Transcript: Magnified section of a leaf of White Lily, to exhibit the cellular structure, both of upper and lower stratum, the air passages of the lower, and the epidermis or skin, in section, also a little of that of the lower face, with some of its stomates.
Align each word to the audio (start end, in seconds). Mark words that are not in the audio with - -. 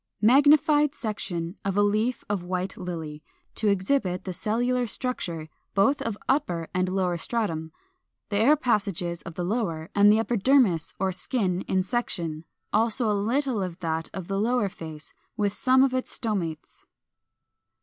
Magnified 0.23 0.95
section 0.95 1.57
of 1.63 1.77
a 1.77 1.83
leaf 1.83 2.23
of 2.27 2.41
White 2.43 2.75
Lily, 2.75 3.21
to 3.53 3.67
exhibit 3.67 4.23
the 4.23 4.33
cellular 4.33 4.87
structure, 4.87 5.47
both 5.75 6.01
of 6.01 6.17
upper 6.27 6.69
and 6.73 6.89
lower 6.89 7.19
stratum, 7.19 7.71
the 8.29 8.37
air 8.37 8.55
passages 8.55 9.21
of 9.21 9.35
the 9.35 9.43
lower, 9.43 9.91
and 9.93 10.11
the 10.11 10.17
epidermis 10.17 10.95
or 10.99 11.11
skin, 11.11 11.61
in 11.67 11.83
section, 11.83 12.45
also 12.73 13.07
a 13.11 13.13
little 13.13 13.61
of 13.61 13.77
that 13.81 14.09
of 14.11 14.27
the 14.27 14.39
lower 14.39 14.69
face, 14.69 15.13
with 15.37 15.53
some 15.53 15.83
of 15.83 15.93
its 15.93 16.09
stomates. 16.09 16.87